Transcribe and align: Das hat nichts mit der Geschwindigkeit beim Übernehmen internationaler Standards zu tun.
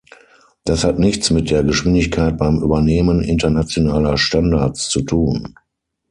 Das 0.63 0.83
hat 0.83 0.97
nichts 0.97 1.29
mit 1.29 1.51
der 1.51 1.63
Geschwindigkeit 1.63 2.35
beim 2.35 2.59
Übernehmen 2.59 3.21
internationaler 3.21 4.17
Standards 4.17 4.89
zu 4.89 5.01
tun. 5.03 5.53